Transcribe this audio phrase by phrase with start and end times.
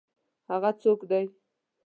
[0.49, 1.25] هغه څوک دی؟